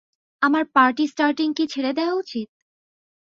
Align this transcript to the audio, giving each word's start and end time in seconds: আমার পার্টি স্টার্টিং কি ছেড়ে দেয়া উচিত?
আমার 0.41 0.63
পার্টি 0.75 1.05
স্টার্টিং 1.07 1.47
কি 1.57 1.63
ছেড়ে 1.67 1.91
দেয়া 1.93 2.13
উচিত? 2.13 2.47